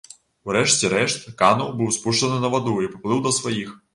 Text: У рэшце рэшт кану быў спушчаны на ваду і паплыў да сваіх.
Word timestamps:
У 0.47 0.53
рэшце 0.55 0.89
рэшт 0.93 1.27
кану 1.41 1.67
быў 1.81 1.93
спушчаны 1.99 2.41
на 2.45 2.53
ваду 2.57 2.75
і 2.87 2.91
паплыў 2.97 3.23
да 3.29 3.37
сваіх. 3.39 3.69